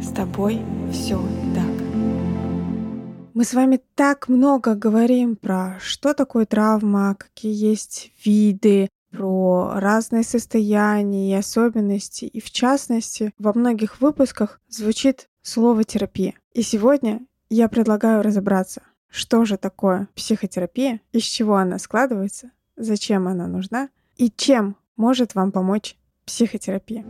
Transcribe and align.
С 0.00 0.12
тобой 0.12 0.60
все 0.92 1.20
так. 1.54 1.86
Мы 3.34 3.44
с 3.44 3.54
вами 3.54 3.80
так 3.94 4.28
много 4.28 4.74
говорим 4.74 5.36
про 5.36 5.78
что 5.80 6.14
такое 6.14 6.46
травма, 6.46 7.14
какие 7.18 7.54
есть 7.54 8.12
виды, 8.24 8.88
про 9.10 9.72
разные 9.74 10.22
состояния 10.22 11.30
и 11.30 11.38
особенности. 11.38 12.24
И 12.24 12.40
в 12.40 12.50
частности, 12.50 13.32
во 13.38 13.52
многих 13.52 14.00
выпусках 14.00 14.60
звучит 14.68 15.28
слово 15.42 15.84
терапия. 15.84 16.34
И 16.52 16.62
сегодня 16.62 17.20
я 17.50 17.68
предлагаю 17.68 18.22
разобраться, 18.22 18.82
что 19.08 19.44
же 19.44 19.56
такое 19.56 20.08
психотерапия, 20.14 21.00
из 21.12 21.22
чего 21.22 21.56
она 21.56 21.78
складывается, 21.78 22.50
зачем 22.76 23.28
она 23.28 23.46
нужна 23.46 23.88
и 24.16 24.30
чем 24.30 24.76
может 24.96 25.34
вам 25.34 25.52
помочь 25.52 25.96
психотерапия. 26.24 27.04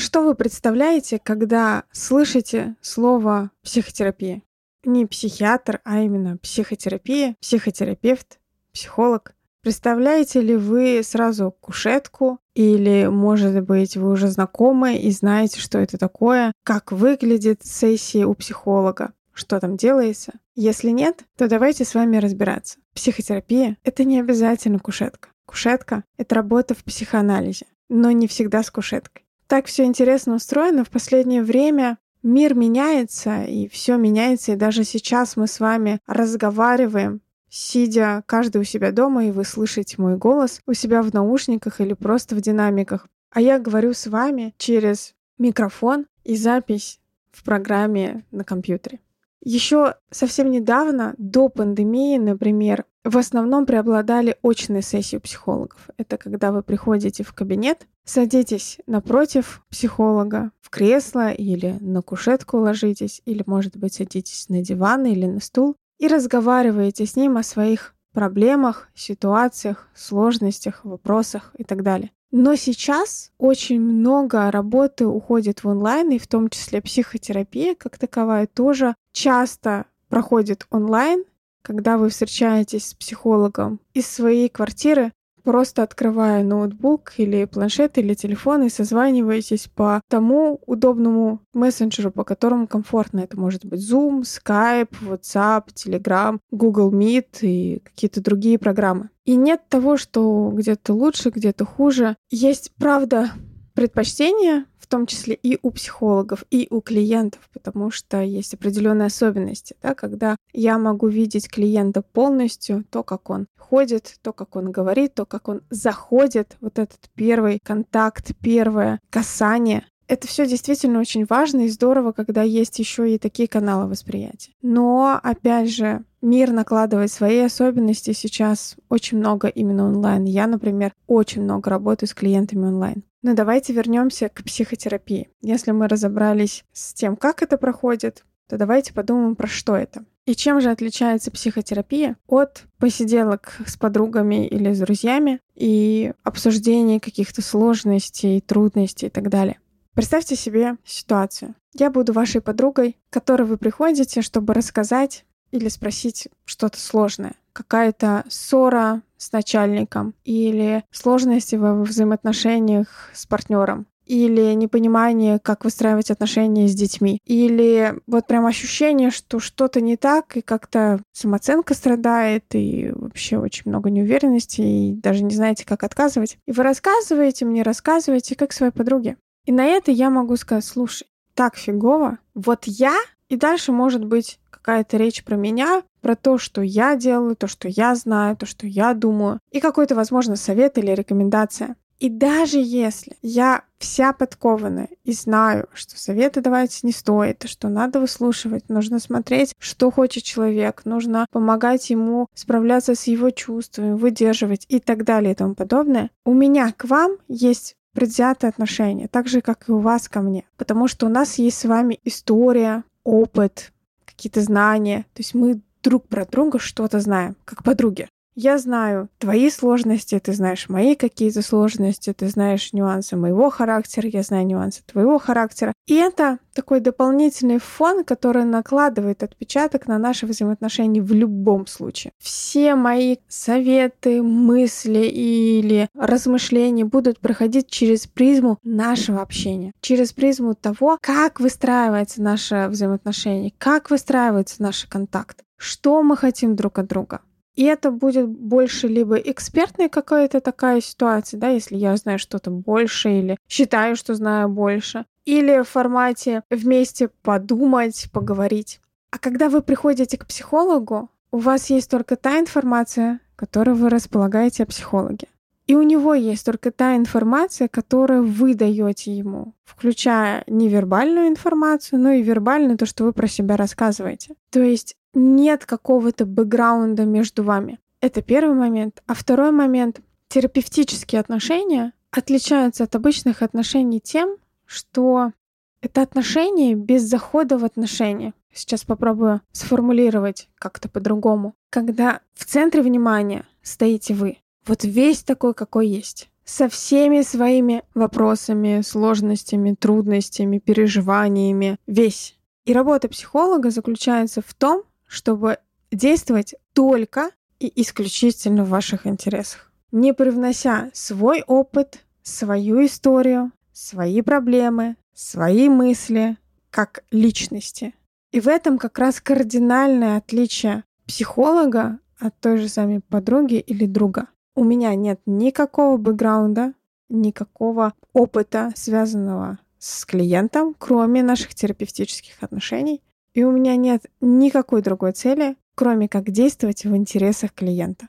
Что 0.00 0.22
вы 0.22 0.36
представляете, 0.36 1.18
когда 1.18 1.82
слышите 1.90 2.76
слово 2.80 3.50
психотерапия? 3.64 4.42
Не 4.84 5.06
психиатр, 5.06 5.80
а 5.82 5.98
именно 5.98 6.36
психотерапия, 6.36 7.34
психотерапевт, 7.40 8.38
психолог. 8.72 9.34
Представляете 9.60 10.40
ли 10.40 10.54
вы 10.54 11.00
сразу 11.02 11.50
кушетку 11.50 12.38
или, 12.54 13.08
может 13.10 13.60
быть, 13.64 13.96
вы 13.96 14.12
уже 14.12 14.28
знакомы 14.28 14.98
и 14.98 15.10
знаете, 15.10 15.58
что 15.58 15.80
это 15.80 15.98
такое, 15.98 16.52
как 16.62 16.92
выглядит 16.92 17.66
сессия 17.66 18.24
у 18.24 18.34
психолога, 18.34 19.14
что 19.32 19.58
там 19.58 19.76
делается? 19.76 20.34
Если 20.54 20.90
нет, 20.90 21.24
то 21.36 21.48
давайте 21.48 21.84
с 21.84 21.96
вами 21.96 22.18
разбираться. 22.18 22.78
Психотерапия— 22.94 23.76
это 23.82 24.04
не 24.04 24.20
обязательно 24.20 24.78
кушетка. 24.78 25.30
Кушетка— 25.44 26.04
это 26.16 26.36
работа 26.36 26.74
в 26.76 26.84
психоанализе, 26.84 27.66
но 27.88 28.12
не 28.12 28.28
всегда 28.28 28.62
с 28.62 28.70
кушеткой. 28.70 29.24
Так 29.48 29.64
все 29.64 29.84
интересно 29.84 30.34
устроено. 30.34 30.84
В 30.84 30.90
последнее 30.90 31.42
время 31.42 31.96
мир 32.22 32.54
меняется, 32.54 33.44
и 33.44 33.66
все 33.66 33.96
меняется. 33.96 34.52
И 34.52 34.56
даже 34.56 34.84
сейчас 34.84 35.36
мы 35.36 35.46
с 35.46 35.58
вами 35.58 36.00
разговариваем, 36.06 37.22
сидя 37.48 38.22
каждый 38.26 38.60
у 38.60 38.64
себя 38.64 38.92
дома, 38.92 39.24
и 39.24 39.30
вы 39.30 39.44
слышите 39.44 39.96
мой 39.98 40.18
голос 40.18 40.60
у 40.66 40.74
себя 40.74 41.02
в 41.02 41.14
наушниках 41.14 41.80
или 41.80 41.94
просто 41.94 42.36
в 42.36 42.42
динамиках. 42.42 43.08
А 43.30 43.40
я 43.40 43.58
говорю 43.58 43.94
с 43.94 44.06
вами 44.06 44.54
через 44.58 45.14
микрофон 45.38 46.06
и 46.24 46.36
запись 46.36 47.00
в 47.32 47.42
программе 47.42 48.26
на 48.30 48.44
компьютере. 48.44 49.00
Еще 49.40 49.94
совсем 50.10 50.50
недавно, 50.50 51.14
до 51.16 51.48
пандемии, 51.48 52.18
например, 52.18 52.84
в 53.04 53.16
основном 53.16 53.66
преобладали 53.66 54.36
очные 54.42 54.82
сессии 54.82 55.16
у 55.16 55.20
психологов. 55.20 55.88
Это 55.96 56.16
когда 56.16 56.52
вы 56.52 56.62
приходите 56.62 57.22
в 57.24 57.32
кабинет, 57.32 57.86
садитесь 58.04 58.78
напротив 58.86 59.62
психолога 59.70 60.50
в 60.60 60.70
кресло 60.70 61.30
или 61.30 61.76
на 61.80 62.02
кушетку 62.02 62.58
ложитесь, 62.58 63.22
или, 63.24 63.42
может 63.46 63.76
быть, 63.76 63.94
садитесь 63.94 64.48
на 64.48 64.62
диван 64.62 65.06
или 65.06 65.26
на 65.26 65.40
стул 65.40 65.76
и 65.98 66.08
разговариваете 66.08 67.06
с 67.06 67.16
ним 67.16 67.36
о 67.36 67.42
своих 67.42 67.94
проблемах, 68.12 68.88
ситуациях, 68.94 69.88
сложностях, 69.94 70.84
вопросах 70.84 71.52
и 71.56 71.64
так 71.64 71.82
далее. 71.82 72.10
Но 72.30 72.56
сейчас 72.56 73.32
очень 73.38 73.80
много 73.80 74.50
работы 74.50 75.06
уходит 75.06 75.64
в 75.64 75.68
онлайн, 75.68 76.10
и 76.10 76.18
в 76.18 76.26
том 76.26 76.50
числе 76.50 76.82
психотерапия 76.82 77.74
как 77.74 77.96
таковая 77.96 78.46
тоже 78.46 78.94
часто 79.12 79.86
проходит 80.08 80.66
онлайн, 80.70 81.24
когда 81.68 81.98
вы 81.98 82.08
встречаетесь 82.08 82.88
с 82.88 82.94
психологом 82.94 83.78
из 83.92 84.06
своей 84.06 84.48
квартиры, 84.48 85.12
просто 85.44 85.82
открывая 85.82 86.42
ноутбук 86.42 87.12
или 87.18 87.44
планшет 87.44 87.98
или 87.98 88.14
телефон 88.14 88.62
и 88.62 88.70
созваниваетесь 88.70 89.68
по 89.68 90.00
тому 90.08 90.62
удобному 90.64 91.42
мессенджеру, 91.52 92.10
по 92.10 92.24
которому 92.24 92.66
комфортно. 92.66 93.20
Это 93.20 93.38
может 93.38 93.66
быть 93.66 93.80
Zoom, 93.80 94.22
Skype, 94.22 94.94
WhatsApp, 95.02 95.66
Telegram, 95.74 96.38
Google 96.50 96.90
Meet 96.90 97.40
и 97.42 97.80
какие-то 97.84 98.22
другие 98.22 98.58
программы. 98.58 99.10
И 99.26 99.36
нет 99.36 99.60
того, 99.68 99.98
что 99.98 100.50
где-то 100.54 100.94
лучше, 100.94 101.28
где-то 101.28 101.66
хуже. 101.66 102.16
Есть, 102.30 102.72
правда, 102.78 103.32
предпочтения, 103.74 104.64
в 104.88 104.90
том 104.90 105.04
числе 105.04 105.34
и 105.34 105.58
у 105.60 105.70
психологов, 105.70 106.44
и 106.50 106.66
у 106.70 106.80
клиентов, 106.80 107.42
потому 107.52 107.90
что 107.90 108.22
есть 108.22 108.54
определенные 108.54 109.08
особенности, 109.08 109.76
да, 109.82 109.94
когда 109.94 110.36
я 110.54 110.78
могу 110.78 111.08
видеть 111.08 111.46
клиента 111.46 112.00
полностью, 112.00 112.84
то, 112.90 113.02
как 113.02 113.28
он 113.28 113.48
ходит, 113.58 114.14
то, 114.22 114.32
как 114.32 114.56
он 114.56 114.72
говорит, 114.72 115.12
то, 115.12 115.26
как 115.26 115.48
он 115.48 115.60
заходит, 115.68 116.56
вот 116.62 116.78
этот 116.78 117.10
первый 117.14 117.58
контакт, 117.62 118.32
первое 118.40 118.98
касание, 119.10 119.84
это 120.06 120.26
все 120.26 120.46
действительно 120.46 121.00
очень 121.00 121.26
важно 121.28 121.66
и 121.66 121.68
здорово, 121.68 122.12
когда 122.12 122.40
есть 122.40 122.78
еще 122.78 123.14
и 123.14 123.18
такие 123.18 123.46
каналы 123.46 123.90
восприятия. 123.90 124.52
Но, 124.62 125.20
опять 125.22 125.70
же, 125.70 126.02
мир 126.22 126.50
накладывает 126.50 127.12
свои 127.12 127.40
особенности. 127.40 128.12
Сейчас 128.12 128.76
очень 128.88 129.18
много 129.18 129.48
именно 129.48 129.86
онлайн. 129.86 130.24
Я, 130.24 130.46
например, 130.46 130.94
очень 131.06 131.42
много 131.42 131.68
работаю 131.68 132.08
с 132.08 132.14
клиентами 132.14 132.66
онлайн. 132.66 133.04
Но 133.22 133.34
давайте 133.34 133.72
вернемся 133.72 134.28
к 134.28 134.44
психотерапии. 134.44 135.28
Если 135.40 135.72
мы 135.72 135.88
разобрались 135.88 136.64
с 136.72 136.94
тем, 136.94 137.16
как 137.16 137.42
это 137.42 137.58
проходит, 137.58 138.24
то 138.48 138.56
давайте 138.56 138.94
подумаем, 138.94 139.36
про 139.36 139.46
что 139.46 139.76
это. 139.76 140.04
И 140.24 140.34
чем 140.34 140.60
же 140.60 140.70
отличается 140.70 141.30
психотерапия 141.30 142.16
от 142.26 142.64
посиделок 142.78 143.56
с 143.66 143.76
подругами 143.76 144.46
или 144.46 144.72
с 144.72 144.78
друзьями 144.78 145.40
и 145.54 146.12
обсуждения 146.22 147.00
каких-то 147.00 147.42
сложностей, 147.42 148.40
трудностей 148.40 149.06
и 149.06 149.10
так 149.10 149.28
далее. 149.30 149.58
Представьте 149.94 150.36
себе 150.36 150.76
ситуацию. 150.84 151.54
Я 151.74 151.90
буду 151.90 152.12
вашей 152.12 152.40
подругой, 152.40 152.98
к 153.10 153.12
которой 153.12 153.44
вы 153.44 153.56
приходите, 153.56 154.22
чтобы 154.22 154.54
рассказать 154.54 155.24
или 155.50 155.68
спросить 155.68 156.28
что-то 156.44 156.78
сложное. 156.78 157.34
Какая-то 157.52 158.24
ссора 158.28 159.02
с 159.18 159.32
начальником 159.32 160.14
или 160.24 160.84
сложности 160.90 161.56
во 161.56 161.74
взаимоотношениях 161.82 163.10
с 163.12 163.26
партнером 163.26 163.86
или 164.08 164.54
непонимание, 164.54 165.38
как 165.38 165.64
выстраивать 165.64 166.10
отношения 166.10 166.66
с 166.66 166.74
детьми, 166.74 167.20
или 167.26 167.94
вот 168.06 168.26
прям 168.26 168.46
ощущение, 168.46 169.10
что 169.10 169.38
что-то 169.38 169.80
не 169.80 169.96
так, 169.96 170.36
и 170.36 170.40
как-то 170.40 171.00
самооценка 171.12 171.74
страдает, 171.74 172.44
и 172.54 172.90
вообще 172.94 173.38
очень 173.38 173.64
много 173.66 173.90
неуверенности, 173.90 174.62
и 174.62 174.94
даже 174.94 175.22
не 175.22 175.34
знаете, 175.34 175.66
как 175.66 175.84
отказывать. 175.84 176.38
И 176.46 176.52
вы 176.52 176.62
рассказываете 176.62 177.44
мне, 177.44 177.62
рассказываете, 177.62 178.34
как 178.34 178.52
своей 178.52 178.72
подруге. 178.72 179.18
И 179.44 179.52
на 179.52 179.66
это 179.66 179.90
я 179.90 180.10
могу 180.10 180.36
сказать, 180.36 180.64
слушай, 180.64 181.06
так 181.34 181.56
фигово, 181.56 182.18
вот 182.34 182.64
я, 182.64 182.96
и 183.28 183.36
дальше 183.36 183.72
может 183.72 184.04
быть 184.04 184.40
какая-то 184.50 184.96
речь 184.96 185.22
про 185.22 185.36
меня, 185.36 185.82
про 186.00 186.16
то, 186.16 186.38
что 186.38 186.62
я 186.62 186.96
делаю, 186.96 187.36
то, 187.36 187.46
что 187.46 187.68
я 187.68 187.94
знаю, 187.94 188.36
то, 188.36 188.46
что 188.46 188.66
я 188.66 188.94
думаю, 188.94 189.40
и 189.50 189.60
какой-то, 189.60 189.94
возможно, 189.94 190.36
совет 190.36 190.78
или 190.78 190.90
рекомендация. 190.92 191.76
И 191.98 192.08
даже 192.08 192.58
если 192.58 193.16
я 193.22 193.62
вся 193.78 194.12
подкованная 194.12 194.88
и 195.02 195.12
знаю, 195.12 195.68
что 195.72 195.98
советы 195.98 196.40
давать 196.40 196.80
не 196.84 196.92
стоит, 196.92 197.44
что 197.48 197.68
надо 197.68 198.00
выслушивать, 198.00 198.68
нужно 198.68 199.00
смотреть, 199.00 199.52
что 199.58 199.90
хочет 199.90 200.22
человек, 200.22 200.82
нужно 200.84 201.26
помогать 201.32 201.90
ему 201.90 202.28
справляться 202.34 202.94
с 202.94 203.04
его 203.08 203.30
чувствами, 203.30 203.94
выдерживать 203.94 204.64
и 204.68 204.78
так 204.78 205.04
далее 205.04 205.32
и 205.32 205.34
тому 205.34 205.54
подобное, 205.54 206.10
у 206.24 206.34
меня 206.34 206.72
к 206.76 206.84
вам 206.84 207.16
есть 207.26 207.74
предвзятое 207.94 208.50
отношение, 208.50 209.08
так 209.08 209.26
же, 209.26 209.40
как 209.40 209.68
и 209.68 209.72
у 209.72 209.78
вас 209.78 210.08
ко 210.08 210.20
мне. 210.20 210.44
Потому 210.56 210.86
что 210.86 211.06
у 211.06 211.08
нас 211.08 211.36
есть 211.38 211.58
с 211.58 211.64
вами 211.64 211.98
история, 212.04 212.84
опыт, 213.02 213.72
какие-то 214.04 214.40
знания. 214.40 215.06
То 215.14 215.20
есть 215.20 215.34
мы 215.34 215.60
друг 215.82 216.06
про 216.08 216.24
друга 216.26 216.58
что-то 216.58 217.00
знаем, 217.00 217.36
как 217.44 217.62
подруги. 217.62 218.08
Я 218.40 218.56
знаю 218.58 219.08
твои 219.18 219.50
сложности, 219.50 220.16
ты 220.20 220.32
знаешь 220.32 220.68
мои 220.68 220.94
какие-то 220.94 221.42
сложности, 221.42 222.12
ты 222.12 222.28
знаешь 222.28 222.72
нюансы 222.72 223.16
моего 223.16 223.50
характера, 223.50 224.08
я 224.12 224.22
знаю 224.22 224.46
нюансы 224.46 224.84
твоего 224.86 225.18
характера. 225.18 225.72
И 225.88 225.96
это 225.96 226.38
такой 226.54 226.78
дополнительный 226.78 227.58
фон, 227.58 228.04
который 228.04 228.44
накладывает 228.44 229.24
отпечаток 229.24 229.88
на 229.88 229.98
наши 229.98 230.24
взаимоотношения 230.24 231.02
в 231.02 231.12
любом 231.12 231.66
случае. 231.66 232.12
Все 232.22 232.76
мои 232.76 233.16
советы, 233.26 234.22
мысли 234.22 235.00
или 235.00 235.88
размышления 235.96 236.84
будут 236.84 237.18
проходить 237.18 237.68
через 237.68 238.06
призму 238.06 238.58
нашего 238.62 239.20
общения, 239.20 239.72
через 239.80 240.12
призму 240.12 240.54
того, 240.54 240.96
как 241.00 241.40
выстраивается 241.40 242.22
наше 242.22 242.68
взаимоотношение, 242.70 243.52
как 243.58 243.90
выстраивается 243.90 244.62
наш 244.62 244.84
контакт, 244.84 245.42
что 245.56 246.04
мы 246.04 246.16
хотим 246.16 246.54
друг 246.54 246.78
от 246.78 246.86
друга. 246.86 247.20
И 247.58 247.64
это 247.64 247.90
будет 247.90 248.28
больше 248.28 248.86
либо 248.86 249.16
экспертная 249.16 249.88
какая-то 249.88 250.40
такая 250.40 250.80
ситуация, 250.80 251.40
да, 251.40 251.48
если 251.48 251.74
я 251.74 251.96
знаю 251.96 252.20
что-то 252.20 252.52
больше 252.52 253.10
или 253.10 253.36
считаю, 253.48 253.96
что 253.96 254.14
знаю 254.14 254.48
больше, 254.48 255.06
или 255.24 255.62
в 255.62 255.68
формате 255.68 256.44
вместе 256.50 257.08
подумать, 257.22 258.10
поговорить. 258.12 258.80
А 259.10 259.18
когда 259.18 259.48
вы 259.48 259.60
приходите 259.60 260.16
к 260.16 260.26
психологу, 260.28 261.10
у 261.32 261.38
вас 261.38 261.68
есть 261.68 261.90
только 261.90 262.14
та 262.14 262.38
информация, 262.38 263.18
которую 263.34 263.76
вы 263.76 263.90
располагаете 263.90 264.62
о 264.62 264.66
психологе. 264.66 265.26
И 265.66 265.74
у 265.74 265.82
него 265.82 266.14
есть 266.14 266.46
только 266.46 266.70
та 266.70 266.94
информация, 266.94 267.66
которую 267.66 268.24
вы 268.24 268.54
даете 268.54 269.12
ему, 269.12 269.54
включая 269.64 270.44
невербальную 270.46 271.26
информацию, 271.26 271.98
но 271.98 272.12
и 272.12 272.22
вербальную, 272.22 272.78
то, 272.78 272.86
что 272.86 273.02
вы 273.02 273.12
про 273.12 273.26
себя 273.26 273.56
рассказываете. 273.56 274.36
То 274.50 274.62
есть 274.62 274.94
нет 275.18 275.66
какого-то 275.66 276.24
бэкграунда 276.26 277.04
между 277.04 277.42
вами. 277.42 277.78
Это 278.00 278.22
первый 278.22 278.56
момент. 278.56 279.02
А 279.06 279.14
второй 279.14 279.50
момент. 279.50 280.00
Терапевтические 280.28 281.20
отношения 281.20 281.92
отличаются 282.10 282.84
от 282.84 282.94
обычных 282.94 283.42
отношений 283.42 284.00
тем, 284.00 284.36
что 284.66 285.32
это 285.80 286.02
отношения 286.02 286.74
без 286.74 287.02
захода 287.02 287.56
в 287.58 287.64
отношения. 287.64 288.34
Сейчас 288.52 288.84
попробую 288.84 289.40
сформулировать 289.52 290.48
как-то 290.56 290.88
по-другому. 290.88 291.54
Когда 291.70 292.20
в 292.34 292.44
центре 292.44 292.82
внимания 292.82 293.46
стоите 293.62 294.14
вы, 294.14 294.38
вот 294.66 294.84
весь 294.84 295.22
такой, 295.22 295.54
какой 295.54 295.88
есть, 295.88 296.28
со 296.44 296.68
всеми 296.68 297.22
своими 297.22 297.82
вопросами, 297.94 298.80
сложностями, 298.82 299.74
трудностями, 299.74 300.58
переживаниями, 300.58 301.78
весь. 301.86 302.36
И 302.64 302.72
работа 302.72 303.08
психолога 303.08 303.70
заключается 303.70 304.42
в 304.42 304.52
том, 304.54 304.82
чтобы 305.08 305.58
действовать 305.90 306.54
только 306.72 307.30
и 307.58 307.72
исключительно 307.80 308.64
в 308.64 308.68
ваших 308.68 309.06
интересах, 309.06 309.72
не 309.90 310.14
привнося 310.14 310.90
свой 310.92 311.42
опыт, 311.46 312.04
свою 312.22 312.84
историю, 312.86 313.50
свои 313.72 314.22
проблемы, 314.22 314.96
свои 315.14 315.68
мысли 315.68 316.36
как 316.70 317.02
личности. 317.10 317.94
И 318.30 318.40
в 318.40 318.46
этом 318.46 318.78
как 318.78 318.98
раз 318.98 319.20
кардинальное 319.20 320.18
отличие 320.18 320.84
психолога 321.06 321.98
от 322.18 322.38
той 322.38 322.58
же 322.58 322.68
самой 322.68 323.00
подруги 323.00 323.54
или 323.54 323.86
друга. 323.86 324.28
У 324.54 324.64
меня 324.64 324.94
нет 324.94 325.20
никакого 325.24 325.96
бэкграунда, 325.96 326.74
никакого 327.08 327.94
опыта, 328.12 328.72
связанного 328.76 329.58
с 329.78 330.04
клиентом, 330.04 330.74
кроме 330.78 331.22
наших 331.22 331.54
терапевтических 331.54 332.42
отношений. 332.42 333.02
И 333.38 333.44
у 333.44 333.52
меня 333.52 333.76
нет 333.76 334.04
никакой 334.20 334.82
другой 334.82 335.12
цели, 335.12 335.56
кроме 335.76 336.08
как 336.08 336.28
действовать 336.28 336.84
в 336.84 336.96
интересах 336.96 337.52
клиента. 337.52 338.08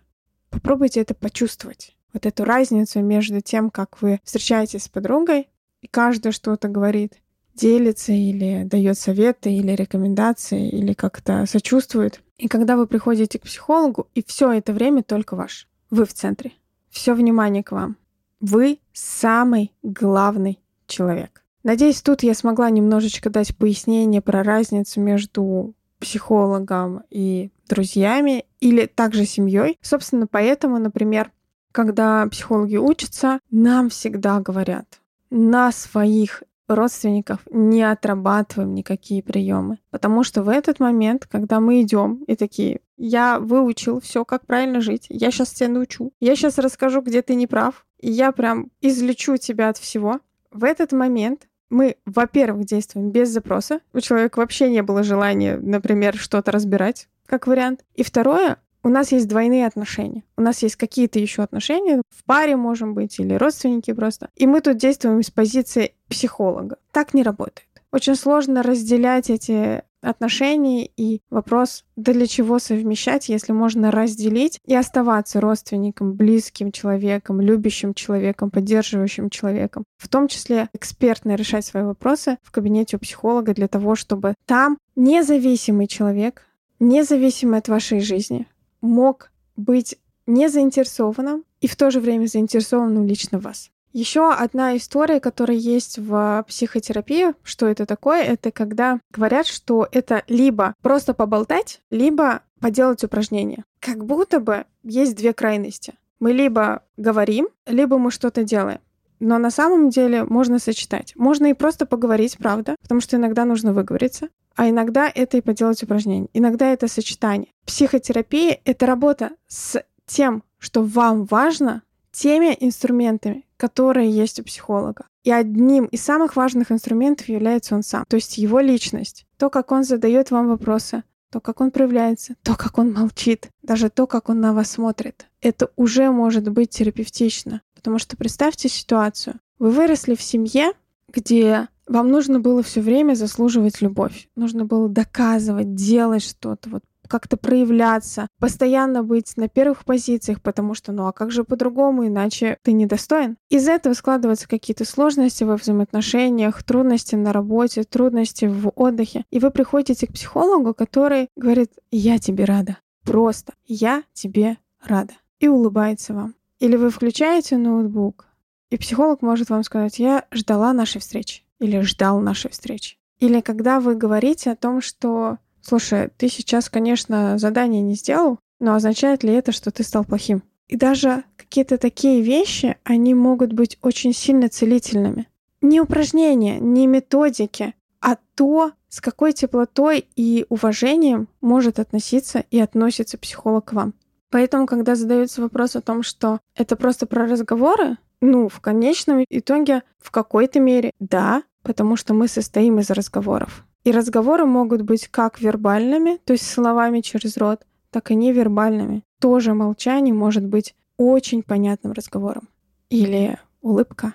Попробуйте 0.49 1.01
это 1.01 1.13
почувствовать. 1.13 1.95
Вот 2.13 2.25
эту 2.25 2.45
разницу 2.45 2.99
между 3.01 3.39
тем, 3.39 3.69
как 3.69 4.01
вы 4.01 4.19
встречаетесь 4.23 4.85
с 4.85 4.89
подругой, 4.89 5.47
и 5.81 5.87
каждая 5.87 6.33
что-то 6.33 6.67
говорит, 6.67 7.21
делится 7.53 8.11
или 8.11 8.63
дает 8.63 8.97
советы, 8.97 9.53
или 9.53 9.73
рекомендации, 9.73 10.67
или 10.67 10.93
как-то 10.93 11.45
сочувствует. 11.45 12.23
И 12.39 12.47
когда 12.47 12.75
вы 12.75 12.87
приходите 12.87 13.37
к 13.37 13.43
психологу, 13.43 14.07
и 14.15 14.23
все 14.25 14.51
это 14.51 14.73
время 14.73 15.03
только 15.03 15.35
ваш. 15.35 15.67
Вы 15.91 16.05
в 16.05 16.13
центре. 16.13 16.53
Все 16.89 17.13
внимание 17.13 17.63
к 17.63 17.71
вам. 17.71 17.97
Вы 18.39 18.79
самый 18.93 19.75
главный 19.83 20.57
человек. 20.87 21.43
Надеюсь, 21.63 22.01
тут 22.01 22.23
я 22.23 22.33
смогла 22.33 22.69
немножечко 22.69 23.29
дать 23.29 23.55
пояснение 23.55 24.21
про 24.21 24.43
разницу 24.43 25.01
между 25.01 25.73
психологом 25.99 27.03
и 27.09 27.51
друзьями 27.67 28.45
или 28.59 28.85
также 28.85 29.25
семьей. 29.25 29.77
Собственно, 29.81 30.27
поэтому, 30.27 30.79
например, 30.79 31.31
когда 31.71 32.25
психологи 32.27 32.77
учатся, 32.77 33.39
нам 33.51 33.89
всегда 33.89 34.39
говорят, 34.39 35.01
на 35.29 35.71
своих 35.71 36.43
родственников 36.67 37.39
не 37.51 37.83
отрабатываем 37.83 38.73
никакие 38.73 39.23
приемы. 39.23 39.79
Потому 39.89 40.23
что 40.23 40.43
в 40.43 40.49
этот 40.49 40.79
момент, 40.79 41.25
когда 41.25 41.59
мы 41.59 41.81
идем 41.81 42.23
и 42.27 42.35
такие, 42.35 42.81
я 42.97 43.39
выучил 43.39 43.99
все, 43.99 44.23
как 44.23 44.45
правильно 44.45 44.81
жить, 44.81 45.07
я 45.09 45.31
сейчас 45.31 45.51
тебя 45.51 45.69
научу, 45.69 46.11
я 46.19 46.35
сейчас 46.35 46.57
расскажу, 46.57 47.01
где 47.01 47.21
ты 47.21 47.35
не 47.35 47.47
прав, 47.47 47.85
и 47.99 48.11
я 48.11 48.31
прям 48.31 48.69
излечу 48.81 49.37
тебя 49.37 49.69
от 49.69 49.77
всего. 49.77 50.19
В 50.51 50.63
этот 50.63 50.91
момент 50.91 51.47
мы, 51.69 51.97
во-первых, 52.05 52.65
действуем 52.65 53.11
без 53.11 53.29
запроса. 53.29 53.79
У 53.93 53.99
человека 53.99 54.39
вообще 54.39 54.69
не 54.69 54.81
было 54.81 55.03
желания, 55.03 55.57
например, 55.57 56.17
что-то 56.17 56.51
разбирать, 56.51 57.07
как 57.25 57.47
вариант. 57.47 57.85
И 57.95 58.03
второе, 58.03 58.57
у 58.83 58.89
нас 58.89 59.11
есть 59.11 59.27
двойные 59.27 59.67
отношения. 59.67 60.23
У 60.37 60.41
нас 60.41 60.63
есть 60.63 60.75
какие-то 60.75 61.19
еще 61.19 61.43
отношения, 61.43 62.01
в 62.09 62.23
паре 62.23 62.55
можем 62.55 62.93
быть, 62.93 63.19
или 63.19 63.33
родственники 63.33 63.91
просто. 63.93 64.29
И 64.35 64.47
мы 64.47 64.61
тут 64.61 64.77
действуем 64.77 65.21
с 65.21 65.29
позиции 65.29 65.93
психолога. 66.07 66.77
Так 66.91 67.13
не 67.13 67.23
работает. 67.23 67.67
Очень 67.91 68.15
сложно 68.15 68.63
разделять 68.63 69.29
эти 69.29 69.83
отношения 70.01 70.85
и 70.85 71.21
вопрос, 71.29 71.85
да 71.95 72.13
для 72.13 72.27
чего 72.27 72.59
совмещать, 72.59 73.29
если 73.29 73.51
можно 73.51 73.91
разделить 73.91 74.59
и 74.65 74.75
оставаться 74.75 75.41
родственником, 75.41 76.13
близким 76.13 76.71
человеком, 76.71 77.41
любящим 77.41 77.93
человеком, 77.93 78.51
поддерживающим 78.51 79.29
человеком. 79.29 79.83
В 79.97 80.07
том 80.07 80.27
числе 80.27 80.69
экспертно 80.73 81.35
решать 81.35 81.65
свои 81.65 81.83
вопросы 81.83 82.37
в 82.43 82.51
кабинете 82.51 82.97
у 82.97 82.99
психолога 82.99 83.53
для 83.53 83.67
того, 83.67 83.95
чтобы 83.95 84.35
там 84.45 84.77
независимый 84.95 85.87
человек, 85.87 86.45
независимый 86.79 87.59
от 87.59 87.67
вашей 87.67 87.99
жизни, 87.99 88.47
мог 88.81 89.31
быть 89.55 89.97
не 90.25 90.47
заинтересованным 90.47 91.43
и 91.59 91.67
в 91.67 91.75
то 91.75 91.91
же 91.91 91.99
время 91.99 92.27
заинтересованным 92.27 93.05
лично 93.05 93.39
вас. 93.39 93.71
Еще 93.91 94.31
одна 94.31 94.77
история, 94.77 95.19
которая 95.19 95.57
есть 95.57 95.97
в 95.97 96.45
психотерапии, 96.47 97.33
что 97.43 97.65
это 97.67 97.85
такое, 97.85 98.23
это 98.23 98.51
когда 98.51 98.99
говорят, 99.11 99.47
что 99.47 99.87
это 99.91 100.23
либо 100.27 100.75
просто 100.81 101.13
поболтать, 101.13 101.81
либо 101.89 102.41
поделать 102.59 103.03
упражнение. 103.03 103.63
Как 103.79 104.05
будто 104.05 104.39
бы 104.39 104.65
есть 104.83 105.15
две 105.15 105.33
крайности. 105.33 105.93
Мы 106.19 106.33
либо 106.33 106.83
говорим, 106.97 107.47
либо 107.65 107.97
мы 107.97 108.11
что-то 108.11 108.43
делаем. 108.43 108.79
Но 109.19 109.37
на 109.37 109.51
самом 109.51 109.89
деле 109.89 110.23
можно 110.23 110.59
сочетать. 110.59 111.13
Можно 111.15 111.47
и 111.47 111.53
просто 111.53 111.85
поговорить, 111.85 112.37
правда, 112.37 112.75
потому 112.81 113.01
что 113.01 113.17
иногда 113.17 113.45
нужно 113.45 113.73
выговориться, 113.73 114.29
а 114.55 114.69
иногда 114.69 115.11
это 115.13 115.37
и 115.37 115.41
поделать 115.41 115.81
упражнение. 115.83 116.29
Иногда 116.33 116.71
это 116.71 116.87
сочетание. 116.87 117.49
Психотерапия— 117.65 118.59
это 118.65 118.85
работа 118.85 119.31
с 119.47 119.83
тем, 120.05 120.43
что 120.57 120.83
вам 120.83 121.25
важно, 121.25 121.81
теми 122.11 122.55
инструментами, 122.59 123.45
которые 123.57 124.09
есть 124.09 124.39
у 124.39 124.43
психолога. 124.43 125.05
И 125.23 125.31
одним 125.31 125.85
из 125.85 126.01
самых 126.01 126.35
важных 126.35 126.71
инструментов 126.71 127.27
является 127.29 127.75
он 127.75 127.83
сам, 127.83 128.05
то 128.07 128.15
есть 128.15 128.37
его 128.37 128.59
личность. 128.59 129.25
То, 129.37 129.49
как 129.49 129.71
он 129.71 129.83
задает 129.83 130.31
вам 130.31 130.47
вопросы, 130.47 131.03
то, 131.31 131.39
как 131.39 131.61
он 131.61 131.71
проявляется, 131.71 132.35
то, 132.43 132.55
как 132.55 132.77
он 132.77 132.93
молчит, 132.93 133.49
даже 133.61 133.89
то, 133.89 134.07
как 134.07 134.29
он 134.29 134.39
на 134.39 134.53
вас 134.53 134.71
смотрит. 134.71 135.27
Это 135.41 135.69
уже 135.75 136.09
может 136.11 136.49
быть 136.49 136.71
терапевтично. 136.71 137.61
Потому 137.75 137.99
что 137.99 138.17
представьте 138.17 138.67
ситуацию. 138.67 139.39
Вы 139.57 139.71
выросли 139.71 140.15
в 140.15 140.21
семье, 140.21 140.73
где 141.07 141.67
вам 141.87 142.09
нужно 142.09 142.39
было 142.39 142.61
все 142.61 142.81
время 142.81 143.13
заслуживать 143.13 143.81
любовь. 143.81 144.27
Нужно 144.35 144.65
было 144.65 144.89
доказывать, 144.89 145.75
делать 145.75 146.23
что-то, 146.23 146.69
вот 146.69 146.83
как-то 147.09 147.35
проявляться, 147.35 148.27
постоянно 148.39 149.03
быть 149.03 149.35
на 149.35 149.49
первых 149.49 149.83
позициях, 149.83 150.41
потому 150.41 150.73
что, 150.73 150.93
ну 150.93 151.07
а 151.07 151.11
как 151.11 151.31
же 151.31 151.43
по-другому, 151.43 152.07
иначе 152.07 152.57
ты 152.63 152.71
недостоин. 152.71 153.35
Из 153.49 153.67
этого 153.67 153.93
складываются 153.93 154.47
какие-то 154.47 154.85
сложности 154.85 155.43
во 155.43 155.57
взаимоотношениях, 155.57 156.63
трудности 156.63 157.15
на 157.15 157.33
работе, 157.33 157.83
трудности 157.83 158.45
в 158.45 158.71
отдыхе. 158.75 159.25
И 159.31 159.39
вы 159.39 159.51
приходите 159.51 160.07
к 160.07 160.13
психологу, 160.13 160.73
который 160.73 161.27
говорит, 161.35 161.71
я 161.91 162.19
тебе 162.19 162.45
рада. 162.45 162.77
Просто 163.03 163.53
я 163.65 164.03
тебе 164.13 164.57
рада. 164.81 165.13
И 165.39 165.47
улыбается 165.47 166.13
вам. 166.13 166.35
Или 166.59 166.75
вы 166.75 166.89
включаете 166.89 167.57
ноутбук, 167.57 168.29
и 168.69 168.77
психолог 168.77 169.21
может 169.21 169.49
вам 169.49 169.63
сказать, 169.63 169.99
я 169.99 170.25
ждала 170.31 170.73
нашей 170.73 171.01
встречи. 171.01 171.43
Или 171.59 171.81
ждал 171.81 172.19
нашей 172.19 172.51
встречи. 172.51 172.97
Или 173.19 173.41
когда 173.41 173.79
вы 173.79 173.95
говорите 173.95 174.51
о 174.51 174.55
том, 174.55 174.81
что 174.81 175.39
Слушай, 175.61 176.09
ты 176.17 176.29
сейчас, 176.29 176.69
конечно, 176.69 177.37
задание 177.37 177.81
не 177.81 177.95
сделал, 177.95 178.39
но 178.59 178.75
означает 178.75 179.23
ли 179.23 179.33
это, 179.33 179.51
что 179.51 179.71
ты 179.71 179.83
стал 179.83 180.05
плохим? 180.05 180.43
И 180.67 180.75
даже 180.75 181.23
какие-то 181.35 181.77
такие 181.77 182.21
вещи, 182.21 182.77
они 182.83 183.13
могут 183.13 183.53
быть 183.53 183.77
очень 183.81 184.13
сильно 184.13 184.49
целительными. 184.49 185.27
Не 185.61 185.81
упражнения, 185.81 186.59
не 186.59 186.87
методики, 186.87 187.73
а 188.01 188.17
то, 188.35 188.71
с 188.87 189.01
какой 189.01 189.33
теплотой 189.33 190.07
и 190.15 190.45
уважением 190.49 191.27
может 191.41 191.79
относиться 191.79 192.45
и 192.51 192.59
относится 192.59 193.17
психолог 193.17 193.65
к 193.65 193.73
вам. 193.73 193.93
Поэтому, 194.29 194.67
когда 194.67 194.95
задается 194.95 195.41
вопрос 195.41 195.75
о 195.75 195.81
том, 195.81 196.03
что 196.03 196.39
это 196.55 196.75
просто 196.75 197.07
про 197.07 197.25
разговоры, 197.25 197.97
ну, 198.21 198.47
в 198.47 198.59
конечном 198.59 199.25
итоге, 199.27 199.83
в 199.97 200.11
какой-то 200.11 200.59
мере, 200.59 200.91
да, 200.99 201.43
потому 201.63 201.95
что 201.95 202.13
мы 202.13 202.27
состоим 202.27 202.79
из 202.79 202.89
разговоров. 202.89 203.65
И 203.83 203.91
разговоры 203.91 204.45
могут 204.45 204.81
быть 204.81 205.07
как 205.07 205.39
вербальными, 205.39 206.19
то 206.25 206.33
есть 206.33 206.49
словами 206.49 207.01
через 207.01 207.37
рот, 207.37 207.65
так 207.91 208.11
и 208.11 208.15
невербальными. 208.15 209.03
Тоже 209.19 209.53
молчание 209.53 210.13
может 210.13 210.45
быть 210.45 210.75
очень 210.97 211.43
понятным 211.43 211.93
разговором. 211.93 212.49
Или 212.89 213.37
улыбка, 213.61 214.13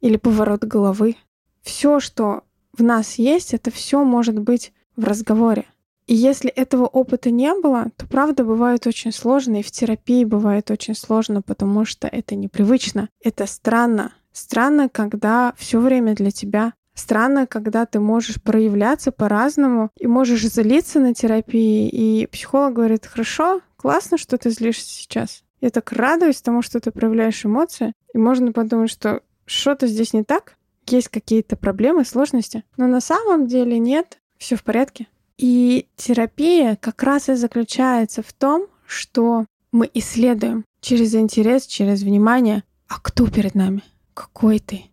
или 0.00 0.16
поворот 0.16 0.64
головы. 0.64 1.16
Все, 1.62 2.00
что 2.00 2.42
в 2.72 2.82
нас 2.82 3.16
есть, 3.16 3.54
это 3.54 3.70
все 3.70 4.02
может 4.02 4.38
быть 4.38 4.72
в 4.96 5.04
разговоре. 5.04 5.66
И 6.06 6.14
если 6.14 6.50
этого 6.50 6.86
опыта 6.86 7.30
не 7.30 7.54
было, 7.54 7.86
то 7.96 8.06
правда 8.06 8.44
бывает 8.44 8.86
очень 8.86 9.12
сложно, 9.12 9.60
и 9.60 9.62
в 9.62 9.70
терапии 9.70 10.24
бывает 10.24 10.70
очень 10.70 10.94
сложно, 10.94 11.42
потому 11.42 11.84
что 11.84 12.08
это 12.08 12.34
непривычно, 12.34 13.08
это 13.22 13.46
странно. 13.46 14.12
Странно, 14.32 14.88
когда 14.88 15.54
все 15.56 15.78
время 15.78 16.14
для 16.14 16.30
тебя 16.30 16.72
Странно, 16.94 17.46
когда 17.46 17.86
ты 17.86 18.00
можешь 18.00 18.40
проявляться 18.40 19.12
по-разному 19.12 19.90
и 19.98 20.06
можешь 20.06 20.46
злиться 20.46 21.00
на 21.00 21.14
терапии, 21.14 21.88
и 21.88 22.26
психолог 22.26 22.74
говорит, 22.74 23.06
хорошо, 23.06 23.60
классно, 23.76 24.18
что 24.18 24.36
ты 24.36 24.50
злишься 24.50 24.88
сейчас. 24.88 25.42
Я 25.60 25.70
так 25.70 25.92
радуюсь 25.92 26.42
тому, 26.42 26.60
что 26.60 26.80
ты 26.80 26.90
проявляешь 26.90 27.44
эмоции, 27.46 27.92
и 28.12 28.18
можно 28.18 28.52
подумать, 28.52 28.90
что 28.90 29.22
что-то 29.46 29.86
здесь 29.86 30.12
не 30.12 30.24
так, 30.24 30.56
есть 30.86 31.08
какие-то 31.08 31.56
проблемы, 31.56 32.04
сложности. 32.04 32.64
Но 32.76 32.86
на 32.86 33.00
самом 33.00 33.46
деле 33.46 33.78
нет, 33.78 34.18
все 34.38 34.56
в 34.56 34.64
порядке. 34.64 35.06
И 35.38 35.88
терапия 35.96 36.76
как 36.80 37.02
раз 37.02 37.28
и 37.28 37.34
заключается 37.34 38.22
в 38.22 38.32
том, 38.32 38.66
что 38.86 39.46
мы 39.70 39.90
исследуем 39.94 40.64
через 40.80 41.14
интерес, 41.14 41.66
через 41.66 42.02
внимание, 42.02 42.64
а 42.88 43.00
кто 43.00 43.26
перед 43.28 43.54
нами, 43.54 43.82
какой 44.14 44.58
ты. 44.58 44.84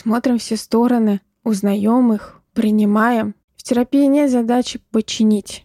Смотрим 0.00 0.38
все 0.38 0.56
стороны, 0.56 1.20
узнаем 1.42 2.12
их, 2.12 2.40
принимаем. 2.52 3.34
В 3.56 3.64
терапии 3.64 4.06
нет 4.06 4.30
задачи 4.30 4.80
починить. 4.92 5.64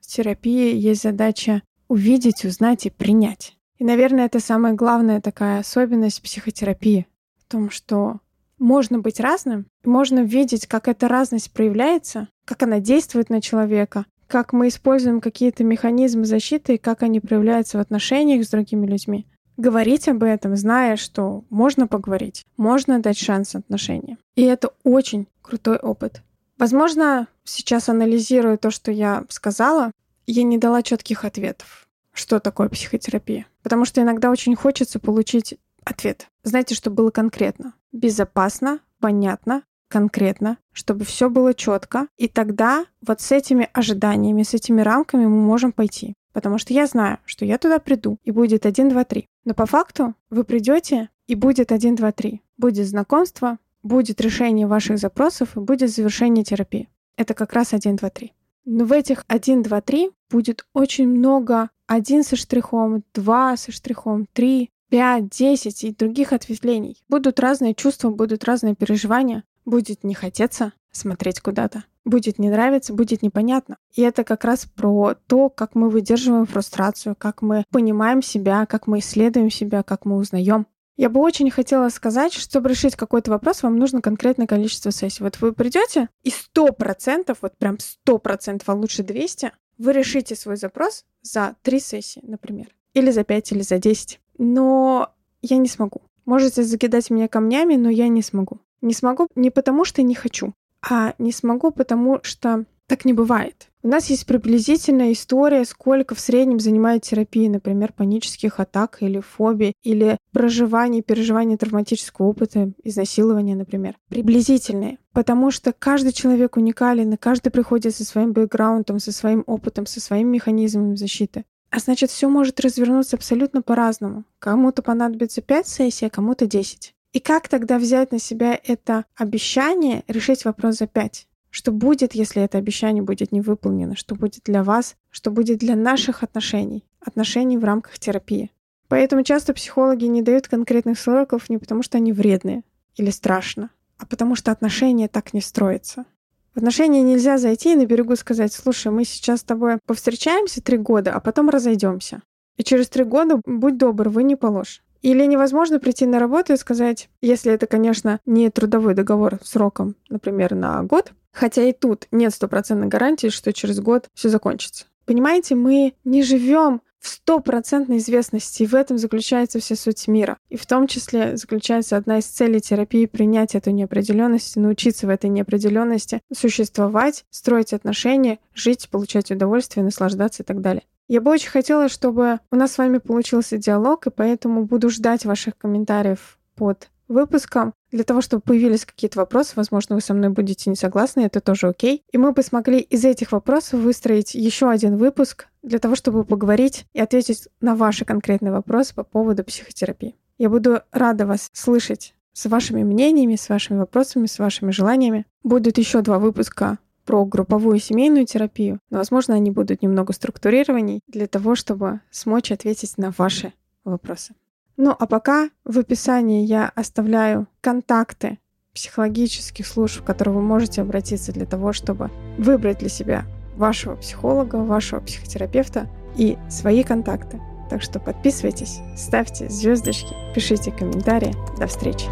В 0.00 0.06
терапии 0.06 0.76
есть 0.76 1.02
задача 1.02 1.62
увидеть, 1.88 2.44
узнать 2.44 2.86
и 2.86 2.90
принять. 2.90 3.56
И, 3.78 3.84
наверное, 3.84 4.26
это 4.26 4.38
самая 4.38 4.74
главная 4.74 5.20
такая 5.20 5.58
особенность 5.58 6.22
психотерапии. 6.22 7.08
В 7.36 7.50
том, 7.50 7.70
что 7.70 8.20
можно 8.56 9.00
быть 9.00 9.18
разным, 9.18 9.66
можно 9.84 10.20
видеть, 10.20 10.68
как 10.68 10.86
эта 10.86 11.08
разность 11.08 11.52
проявляется, 11.52 12.28
как 12.44 12.62
она 12.62 12.78
действует 12.78 13.30
на 13.30 13.40
человека, 13.40 14.06
как 14.28 14.52
мы 14.52 14.68
используем 14.68 15.20
какие-то 15.20 15.64
механизмы 15.64 16.24
защиты 16.24 16.76
и 16.76 16.78
как 16.78 17.02
они 17.02 17.18
проявляются 17.18 17.78
в 17.78 17.80
отношениях 17.80 18.44
с 18.44 18.50
другими 18.50 18.86
людьми. 18.86 19.26
Говорить 19.62 20.08
об 20.08 20.24
этом, 20.24 20.56
зная, 20.56 20.96
что 20.96 21.44
можно 21.48 21.86
поговорить, 21.86 22.44
можно 22.56 22.98
дать 22.98 23.16
шанс 23.16 23.54
отношениям. 23.54 24.18
И 24.34 24.42
это 24.42 24.72
очень 24.82 25.28
крутой 25.40 25.76
опыт. 25.76 26.22
Возможно, 26.58 27.28
сейчас 27.44 27.88
анализируя 27.88 28.56
то, 28.56 28.72
что 28.72 28.90
я 28.90 29.24
сказала, 29.28 29.92
я 30.26 30.42
не 30.42 30.58
дала 30.58 30.82
четких 30.82 31.24
ответов, 31.24 31.86
что 32.12 32.40
такое 32.40 32.68
психотерапия. 32.70 33.46
Потому 33.62 33.84
что 33.84 34.02
иногда 34.02 34.32
очень 34.32 34.56
хочется 34.56 34.98
получить 34.98 35.54
ответ. 35.84 36.26
Знаете, 36.42 36.74
что 36.74 36.90
было 36.90 37.10
конкретно 37.10 37.74
безопасно, 37.92 38.80
понятно, 38.98 39.62
конкретно, 39.86 40.58
чтобы 40.72 41.04
все 41.04 41.30
было 41.30 41.54
четко. 41.54 42.08
И 42.16 42.26
тогда 42.26 42.84
вот 43.06 43.20
с 43.20 43.30
этими 43.30 43.68
ожиданиями, 43.72 44.42
с 44.42 44.54
этими 44.54 44.80
рамками 44.80 45.26
мы 45.26 45.40
можем 45.40 45.70
пойти. 45.70 46.14
Потому 46.32 46.58
что 46.58 46.72
я 46.72 46.86
знаю, 46.86 47.18
что 47.24 47.44
я 47.44 47.58
туда 47.58 47.78
приду, 47.78 48.18
и 48.24 48.30
будет 48.30 48.66
1, 48.66 48.88
2, 48.88 49.04
3. 49.04 49.28
Но 49.44 49.54
по 49.54 49.66
факту 49.66 50.14
вы 50.30 50.44
придете, 50.44 51.10
и 51.26 51.34
будет 51.34 51.72
1, 51.72 51.94
2, 51.96 52.12
3. 52.12 52.42
Будет 52.56 52.86
знакомство, 52.86 53.58
будет 53.82 54.20
решение 54.20 54.66
ваших 54.66 54.98
запросов, 54.98 55.56
и 55.56 55.60
будет 55.60 55.90
завершение 55.90 56.44
терапии. 56.44 56.88
Это 57.16 57.34
как 57.34 57.52
раз 57.52 57.72
1, 57.74 57.96
2, 57.96 58.10
3. 58.10 58.32
Но 58.64 58.84
в 58.84 58.92
этих 58.92 59.24
1, 59.28 59.62
2, 59.62 59.80
3 59.80 60.10
будет 60.30 60.66
очень 60.72 61.08
много 61.08 61.70
один 61.86 62.24
со 62.24 62.36
штрихом, 62.36 63.04
два 63.12 63.56
со 63.56 63.70
штрихом, 63.72 64.26
три 64.32 64.70
5, 64.92 65.28
10 65.28 65.84
и 65.84 65.94
других 65.94 66.32
ответвлений. 66.34 67.02
Будут 67.08 67.40
разные 67.40 67.74
чувства, 67.74 68.10
будут 68.10 68.44
разные 68.44 68.74
переживания. 68.74 69.42
Будет 69.64 70.04
не 70.04 70.12
хотеться 70.14 70.72
смотреть 70.90 71.40
куда-то. 71.40 71.84
Будет 72.04 72.38
не 72.38 72.50
нравиться, 72.50 72.92
будет 72.92 73.22
непонятно. 73.22 73.76
И 73.94 74.02
это 74.02 74.24
как 74.24 74.44
раз 74.44 74.66
про 74.66 75.14
то, 75.26 75.48
как 75.48 75.74
мы 75.74 75.88
выдерживаем 75.88 76.46
фрустрацию, 76.46 77.14
как 77.16 77.42
мы 77.42 77.64
понимаем 77.70 78.22
себя, 78.22 78.66
как 78.66 78.86
мы 78.86 78.98
исследуем 78.98 79.50
себя, 79.50 79.82
как 79.82 80.04
мы 80.04 80.16
узнаем. 80.16 80.66
Я 80.96 81.08
бы 81.08 81.20
очень 81.20 81.50
хотела 81.50 81.88
сказать, 81.88 82.32
чтобы 82.32 82.68
решить 82.68 82.96
какой-то 82.96 83.30
вопрос, 83.30 83.62
вам 83.62 83.76
нужно 83.76 84.02
конкретное 84.02 84.46
количество 84.46 84.90
сессий. 84.90 85.22
Вот 85.22 85.40
вы 85.40 85.52
придете, 85.52 86.08
и 86.22 86.30
сто 86.30 86.72
процентов, 86.72 87.38
вот 87.40 87.56
прям 87.56 87.78
сто 87.78 88.18
процентов, 88.18 88.68
а 88.68 88.74
лучше 88.74 89.02
200, 89.02 89.52
вы 89.78 89.92
решите 89.92 90.36
свой 90.36 90.56
запрос 90.56 91.04
за 91.22 91.56
три 91.62 91.80
сессии, 91.80 92.20
например. 92.22 92.68
Или 92.92 93.10
за 93.10 93.24
пять, 93.24 93.50
или 93.52 93.62
за 93.62 93.78
десять 93.78 94.20
но 94.38 95.14
я 95.40 95.56
не 95.56 95.68
смогу. 95.68 96.02
Можете 96.24 96.62
закидать 96.62 97.10
меня 97.10 97.28
камнями, 97.28 97.76
но 97.76 97.90
я 97.90 98.08
не 98.08 98.22
смогу. 98.22 98.60
Не 98.80 98.94
смогу 98.94 99.28
не 99.34 99.50
потому, 99.50 99.84
что 99.84 100.02
не 100.02 100.14
хочу, 100.14 100.54
а 100.88 101.14
не 101.18 101.32
смогу, 101.32 101.70
потому 101.70 102.20
что 102.22 102.64
так 102.86 103.04
не 103.04 103.12
бывает. 103.12 103.68
У 103.82 103.88
нас 103.88 104.10
есть 104.10 104.26
приблизительная 104.26 105.12
история, 105.12 105.64
сколько 105.64 106.14
в 106.14 106.20
среднем 106.20 106.60
занимает 106.60 107.02
терапия, 107.02 107.48
например, 107.50 107.92
панических 107.92 108.60
атак 108.60 108.98
или 109.00 109.20
фобий, 109.20 109.72
или 109.82 110.18
проживания, 110.32 111.02
переживания 111.02 111.56
травматического 111.56 112.26
опыта, 112.26 112.72
изнасилования, 112.84 113.56
например. 113.56 113.96
Приблизительные. 114.08 114.98
Потому 115.12 115.50
что 115.50 115.72
каждый 115.72 116.12
человек 116.12 116.56
уникален, 116.56 117.12
и 117.14 117.16
каждый 117.16 117.50
приходит 117.50 117.94
со 117.96 118.04
своим 118.04 118.32
бэкграундом, 118.32 119.00
со 119.00 119.10
своим 119.10 119.42
опытом, 119.46 119.86
со 119.86 120.00
своим 120.00 120.28
механизмом 120.28 120.96
защиты. 120.96 121.44
А 121.70 121.78
значит, 121.78 122.10
все 122.10 122.28
может 122.28 122.60
развернуться 122.60 123.16
абсолютно 123.16 123.62
по-разному. 123.62 124.24
Кому-то 124.38 124.82
понадобится 124.82 125.40
5 125.40 125.66
сессий, 125.66 126.06
а 126.06 126.10
кому-то 126.10 126.46
10. 126.46 126.94
И 127.12 127.20
как 127.20 127.48
тогда 127.48 127.78
взять 127.78 128.10
на 128.12 128.18
себя 128.18 128.58
это 128.64 129.04
обещание, 129.16 130.02
решить 130.08 130.44
вопрос 130.44 130.78
за 130.78 130.86
5? 130.86 131.26
Что 131.50 131.70
будет, 131.70 132.14
если 132.14 132.42
это 132.42 132.56
обещание 132.56 133.02
будет 133.02 133.32
не 133.32 133.42
выполнено? 133.42 133.94
Что 133.94 134.14
будет 134.14 134.44
для 134.44 134.64
вас? 134.64 134.96
Что 135.10 135.30
будет 135.30 135.58
для 135.58 135.76
наших 135.76 136.22
отношений? 136.22 136.84
Отношений 137.00 137.58
в 137.58 137.64
рамках 137.64 137.98
терапии. 137.98 138.50
Поэтому 138.88 139.22
часто 139.22 139.52
психологи 139.52 140.06
не 140.06 140.22
дают 140.22 140.48
конкретных 140.48 140.98
сроков 140.98 141.50
не 141.50 141.58
потому, 141.58 141.82
что 141.82 141.98
они 141.98 142.12
вредные 142.12 142.62
или 142.96 143.10
страшно, 143.10 143.70
а 143.98 144.06
потому 144.06 144.34
что 144.34 144.50
отношения 144.50 145.08
так 145.08 145.34
не 145.34 145.42
строятся. 145.42 146.06
В 146.54 146.58
отношения 146.58 147.02
нельзя 147.02 147.36
зайти 147.36 147.72
и 147.72 147.76
на 147.76 147.86
берегу 147.86 148.16
сказать, 148.16 148.52
слушай, 148.52 148.92
мы 148.92 149.04
сейчас 149.04 149.40
с 149.40 149.44
тобой 149.44 149.78
повстречаемся 149.86 150.62
три 150.62 150.78
года, 150.78 151.12
а 151.12 151.20
потом 151.20 151.48
разойдемся. 151.48 152.22
И 152.56 152.64
через 152.64 152.88
три 152.88 153.04
года, 153.04 153.40
будь 153.46 153.78
добр, 153.78 154.08
вы 154.08 154.22
не 154.22 154.36
положь. 154.36 154.82
Или 155.02 155.24
невозможно 155.26 155.78
прийти 155.78 156.06
на 156.06 156.18
работу 156.18 156.52
и 156.52 156.56
сказать, 156.56 157.08
если 157.20 157.52
это, 157.52 157.66
конечно, 157.66 158.20
не 158.24 158.50
трудовой 158.50 158.94
договор 158.94 159.38
сроком, 159.42 159.96
например, 160.08 160.54
на 160.54 160.82
год, 160.84 161.12
хотя 161.32 161.62
и 161.62 161.72
тут 161.72 162.06
нет 162.12 162.32
стопроцентной 162.32 162.88
гарантии, 162.88 163.28
что 163.28 163.52
через 163.52 163.80
год 163.80 164.08
все 164.14 164.28
закончится. 164.28 164.86
Понимаете, 165.04 165.56
мы 165.56 165.94
не 166.04 166.22
живем 166.22 166.80
в 167.02 167.08
стопроцентной 167.08 167.98
известности. 167.98 168.62
И 168.62 168.66
в 168.66 168.74
этом 168.74 168.96
заключается 168.96 169.58
вся 169.58 169.74
суть 169.74 170.06
мира. 170.06 170.38
И 170.48 170.56
в 170.56 170.64
том 170.66 170.86
числе 170.86 171.36
заключается 171.36 171.96
одна 171.96 172.18
из 172.18 172.26
целей 172.26 172.60
терапии 172.60 173.06
принять 173.06 173.56
эту 173.56 173.70
неопределенность, 173.72 174.56
научиться 174.56 175.08
в 175.08 175.10
этой 175.10 175.28
неопределенности 175.28 176.20
существовать, 176.32 177.24
строить 177.30 177.72
отношения, 177.72 178.38
жить, 178.54 178.88
получать 178.88 179.32
удовольствие, 179.32 179.84
наслаждаться 179.84 180.44
и 180.44 180.46
так 180.46 180.60
далее. 180.60 180.84
Я 181.12 181.20
бы 181.20 181.30
очень 181.30 181.50
хотела, 181.50 181.90
чтобы 181.90 182.40
у 182.50 182.56
нас 182.56 182.72
с 182.72 182.78
вами 182.78 182.96
получился 182.96 183.58
диалог, 183.58 184.06
и 184.06 184.10
поэтому 184.10 184.64
буду 184.64 184.88
ждать 184.88 185.26
ваших 185.26 185.58
комментариев 185.58 186.38
под 186.54 186.88
выпуском 187.06 187.74
для 187.90 188.02
того, 188.02 188.22
чтобы 188.22 188.40
появились 188.40 188.86
какие-то 188.86 189.18
вопросы. 189.18 189.52
Возможно, 189.56 189.94
вы 189.94 190.00
со 190.00 190.14
мной 190.14 190.30
будете 190.30 190.70
не 190.70 190.76
согласны, 190.76 191.20
это 191.20 191.42
тоже 191.42 191.68
окей. 191.68 192.02
И 192.10 192.16
мы 192.16 192.32
бы 192.32 192.42
смогли 192.42 192.78
из 192.78 193.04
этих 193.04 193.32
вопросов 193.32 193.80
выстроить 193.80 194.34
еще 194.34 194.70
один 194.70 194.96
выпуск 194.96 195.48
для 195.62 195.78
того, 195.78 195.96
чтобы 195.96 196.24
поговорить 196.24 196.86
и 196.94 197.00
ответить 197.02 197.46
на 197.60 197.76
ваши 197.76 198.06
конкретные 198.06 198.50
вопросы 198.52 198.94
по 198.94 199.04
поводу 199.04 199.44
психотерапии. 199.44 200.16
Я 200.38 200.48
буду 200.48 200.80
рада 200.92 201.26
вас 201.26 201.50
слышать 201.52 202.14
с 202.32 202.46
вашими 202.46 202.84
мнениями, 202.84 203.36
с 203.36 203.50
вашими 203.50 203.76
вопросами, 203.76 204.24
с 204.24 204.38
вашими 204.38 204.70
желаниями. 204.70 205.26
Будут 205.42 205.76
еще 205.76 206.00
два 206.00 206.18
выпуска 206.18 206.78
про 207.04 207.24
групповую 207.24 207.78
семейную 207.78 208.26
терапию, 208.26 208.80
но, 208.90 208.98
возможно, 208.98 209.34
они 209.34 209.50
будут 209.50 209.82
немного 209.82 210.12
структурированней 210.12 211.00
для 211.06 211.26
того, 211.26 211.54
чтобы 211.54 212.00
смочь 212.10 212.52
ответить 212.52 212.98
на 212.98 213.12
ваши 213.16 213.52
вопросы. 213.84 214.34
Ну, 214.76 214.94
а 214.98 215.06
пока 215.06 215.50
в 215.64 215.78
описании 215.78 216.44
я 216.44 216.70
оставляю 216.74 217.46
контакты 217.60 218.38
психологических 218.74 219.66
служб, 219.66 220.00
в 220.00 220.04
которые 220.04 220.34
вы 220.34 220.42
можете 220.42 220.80
обратиться 220.80 221.32
для 221.32 221.46
того, 221.46 221.72
чтобы 221.72 222.10
выбрать 222.38 222.78
для 222.78 222.88
себя 222.88 223.24
вашего 223.56 223.96
психолога, 223.96 224.56
вашего 224.56 225.00
психотерапевта 225.00 225.88
и 226.16 226.38
свои 226.48 226.82
контакты. 226.82 227.40
Так 227.68 227.82
что 227.82 228.00
подписывайтесь, 228.00 228.80
ставьте 228.96 229.48
звездочки, 229.48 230.14
пишите 230.34 230.72
комментарии. 230.72 231.34
До 231.58 231.66
встречи. 231.66 232.06